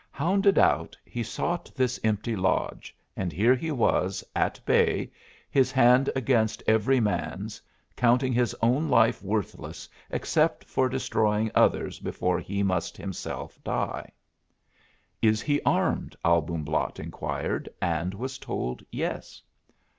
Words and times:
Hounded 0.09 0.57
out, 0.57 0.97
he 1.05 1.21
sought 1.21 1.71
this 1.75 1.99
empty 2.03 2.35
lodge, 2.35 2.97
and 3.15 3.31
here 3.31 3.53
he 3.53 3.69
was, 3.69 4.23
at 4.35 4.59
bay, 4.65 5.11
his 5.51 5.71
hand 5.71 6.09
against 6.15 6.63
every 6.65 6.99
man's, 6.99 7.61
counting 7.95 8.33
his 8.33 8.55
own 8.63 8.89
life 8.89 9.21
worthless 9.21 9.87
except 10.09 10.65
for 10.65 10.89
destroying 10.89 11.51
others 11.53 11.99
before 11.99 12.39
he 12.39 12.63
must 12.63 12.97
himself 12.97 13.63
die. 13.63 14.11
"Is 15.21 15.39
he 15.39 15.61
armed?" 15.67 16.15
Albumblatt 16.25 16.99
inquired, 16.99 17.69
and 17.79 18.15
was 18.15 18.39
told 18.39 18.81
yes. 18.91 19.43